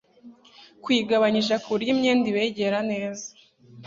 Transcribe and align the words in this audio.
kuyigabanyisha 0.83 1.55
kuburyo 1.63 1.89
imyenda 1.95 2.25
ibegera 2.31 2.79
neza 2.91 3.25